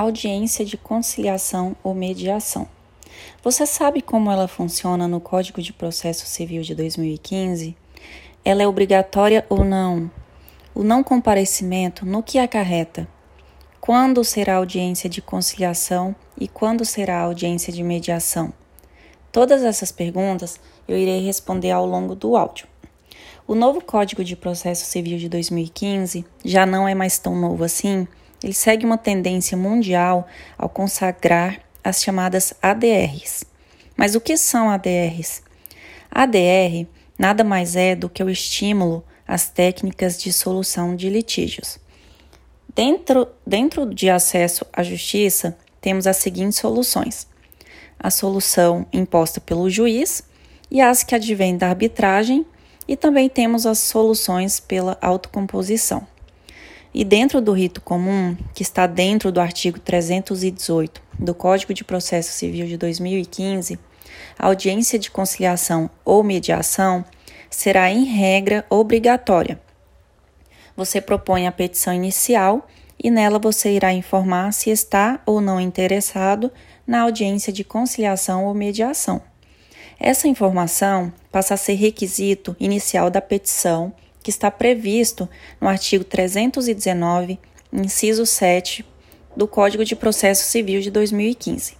[0.00, 2.68] audiência de conciliação ou mediação.
[3.42, 7.76] Você sabe como ela funciona no Código de Processo Civil de 2015?
[8.44, 10.08] Ela é obrigatória ou não?
[10.72, 13.08] O não comparecimento no que acarreta?
[13.80, 18.52] Quando será a audiência de conciliação e quando será a audiência de mediação?
[19.32, 22.68] Todas essas perguntas eu irei responder ao longo do áudio.
[23.48, 28.06] O novo Código de Processo Civil de 2015 já não é mais tão novo assim,
[28.42, 30.26] ele segue uma tendência mundial
[30.56, 33.44] ao consagrar as chamadas ADRs.
[33.96, 35.42] Mas o que são ADRs?
[36.10, 36.86] ADR
[37.18, 41.78] nada mais é do que o estímulo às técnicas de solução de litígios.
[42.74, 47.26] Dentro, dentro de acesso à justiça, temos as seguintes soluções:
[47.98, 50.22] a solução imposta pelo juiz
[50.70, 52.46] e as que advêm da arbitragem,
[52.86, 56.06] e também temos as soluções pela autocomposição.
[56.92, 62.32] E dentro do rito comum, que está dentro do artigo 318 do Código de Processo
[62.32, 63.78] Civil de 2015,
[64.38, 67.04] a audiência de conciliação ou mediação
[67.50, 69.60] será, em regra, obrigatória.
[70.76, 72.66] Você propõe a petição inicial
[73.02, 76.50] e nela você irá informar se está ou não interessado
[76.86, 79.20] na audiência de conciliação ou mediação.
[80.00, 85.28] Essa informação passa a ser requisito inicial da petição, que está previsto
[85.60, 87.38] no artigo 319,
[87.72, 88.84] inciso 7
[89.36, 91.76] do Código de Processo Civil de 2015.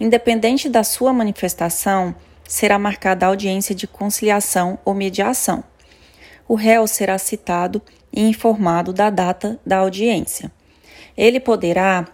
[0.00, 2.14] Independente da sua manifestação,
[2.48, 5.62] será marcada a audiência de conciliação ou mediação.
[6.46, 7.80] O réu será citado
[8.12, 10.50] e informado da data da audiência.
[11.16, 12.06] Ele poderá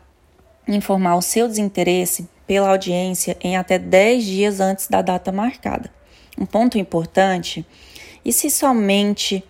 [0.68, 5.90] informar o seu desinteresse pela audiência em até 10 dias antes da data marcada.
[6.38, 7.66] Um ponto importante:
[8.24, 9.44] e se somente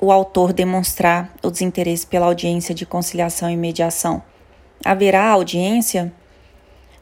[0.00, 4.22] o autor demonstrar o desinteresse pela audiência de conciliação e mediação?
[4.84, 6.12] Haverá audiência?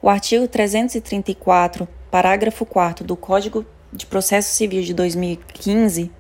[0.01, 6.11] O artigo 334 parágrafo 4 do Código de Processo Civil de 2015,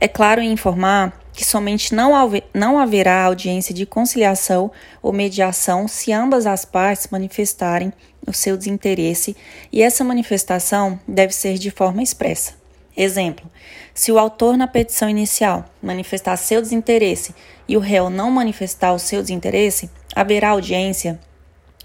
[0.00, 2.12] é claro em informar que somente não,
[2.52, 4.70] não haverá audiência de conciliação
[5.02, 7.92] ou mediação se ambas as partes manifestarem
[8.26, 9.36] o seu desinteresse
[9.72, 12.63] e essa manifestação deve ser de forma expressa.
[12.96, 13.50] Exemplo:
[13.92, 17.34] se o autor na petição inicial manifestar seu desinteresse
[17.68, 21.18] e o réu não manifestar o seu desinteresse, haverá audiência?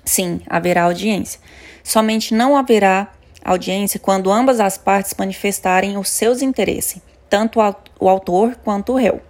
[0.06, 1.40] Sim, haverá audiência.
[1.84, 3.12] Somente não haverá
[3.44, 7.59] audiência quando ambas as partes manifestarem os seus interesses, tanto
[8.00, 9.22] o autor quanto o réu.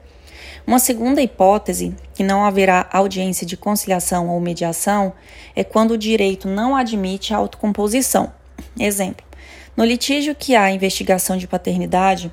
[0.67, 5.13] Uma segunda hipótese, que não haverá audiência de conciliação ou mediação,
[5.55, 8.31] é quando o direito não admite a autocomposição.
[8.79, 9.25] Exemplo:
[9.75, 12.31] no litígio que há investigação de paternidade,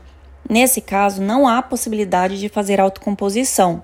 [0.49, 3.83] nesse caso não há possibilidade de fazer autocomposição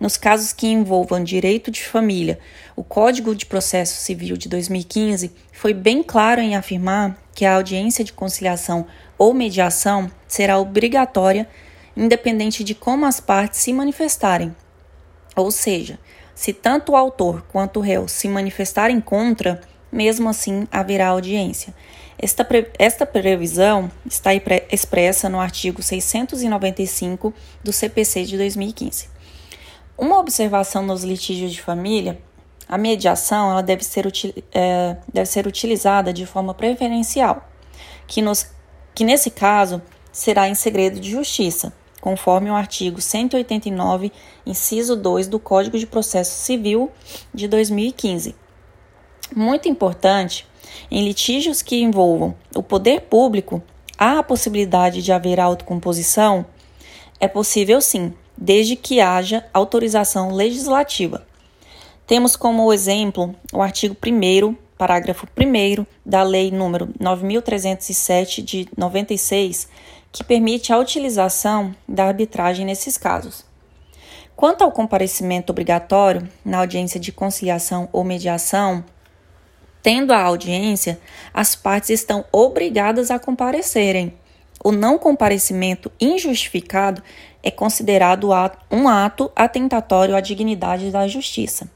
[0.00, 2.38] nos casos que envolvam direito de família,
[2.74, 8.02] o Código de Processo Civil de 2015 foi bem claro em afirmar que a audiência
[8.02, 8.86] de conciliação
[9.18, 11.46] ou mediação será obrigatória,
[11.94, 14.56] independente de como as partes se manifestarem.
[15.36, 15.98] Ou seja,
[16.34, 19.60] se tanto o autor quanto o réu se manifestarem contra,
[19.92, 21.74] mesmo assim haverá audiência.
[22.22, 24.30] Esta, pre esta previsão está
[24.70, 27.32] expressa no artigo 695
[27.64, 29.08] do CPC de 2015.
[29.96, 32.20] Uma observação nos litígios de família,
[32.68, 34.06] a mediação ela deve, ser,
[34.52, 37.48] é, deve ser utilizada de forma preferencial,
[38.06, 38.46] que, nos,
[38.94, 39.80] que nesse caso
[40.12, 41.72] será em segredo de justiça,
[42.02, 44.12] conforme o artigo 189,
[44.44, 46.90] inciso 2 do Código de Processo Civil
[47.32, 48.36] de 2015.
[49.34, 50.46] Muito importante,
[50.90, 53.62] em litígios que envolvam o poder público,
[53.96, 56.44] há a possibilidade de haver autocomposição?
[57.20, 61.24] É possível sim, desde que haja autorização legislativa.
[62.06, 69.68] Temos como exemplo o artigo 1 parágrafo 1 da Lei número 9307 de 96,
[70.10, 73.44] que permite a utilização da arbitragem nesses casos.
[74.34, 78.82] Quanto ao comparecimento obrigatório na audiência de conciliação ou mediação,
[79.82, 81.00] tendo a audiência,
[81.32, 84.14] as partes estão obrigadas a comparecerem.
[84.62, 87.02] O não comparecimento injustificado
[87.42, 88.28] é considerado
[88.70, 91.70] um ato atentatório à dignidade da justiça.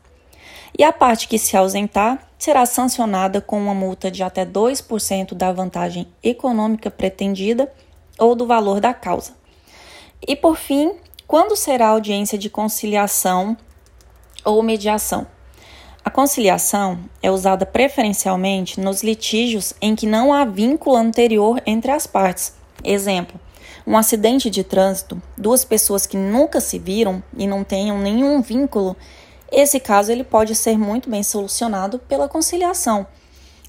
[0.77, 5.53] E a parte que se ausentar será sancionada com uma multa de até 2% da
[5.53, 7.73] vantagem econômica pretendida
[8.19, 9.33] ou do valor da causa.
[10.27, 10.93] E por fim,
[11.27, 13.57] quando será audiência de conciliação
[14.45, 15.27] ou mediação?
[16.05, 22.07] A conciliação é usada preferencialmente nos litígios em que não há vínculo anterior entre as
[22.07, 22.53] partes.
[22.85, 23.41] Exemplo:
[23.87, 28.95] um acidente de trânsito, duas pessoas que nunca se viram e não tenham nenhum vínculo,
[29.51, 33.07] Esse caso ele pode ser muito bem solucionado pela conciliação.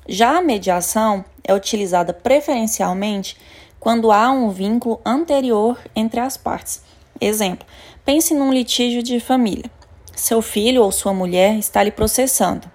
[0.08, 3.38] Já a mediação é utilizada preferencialmente
[3.80, 6.82] quando há um vínculo anterior entre as partes.
[7.22, 7.66] Exemplo:
[8.04, 9.75] pense num litígio de família.
[10.16, 12.72] Seu filho ou sua mulher está lhe processando.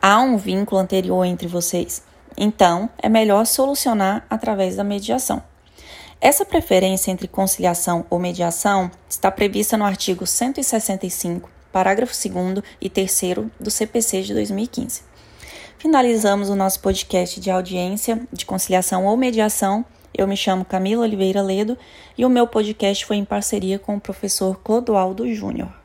[0.00, 2.02] Há um vínculo anterior entre vocês.
[2.36, 5.42] Então, é melhor solucionar através da mediação.
[6.18, 13.20] Essa preferência entre conciliação ou mediação está prevista no artigo 165, parágrafo 2 e 3
[13.60, 15.02] do CPC de 2015.
[15.78, 19.84] Finalizamos o nosso podcast de audiência de conciliação ou mediação.
[20.16, 21.76] Eu me chamo Camila Oliveira Ledo
[22.16, 25.81] e o meu podcast foi em parceria com o professor Clodoaldo Júnior.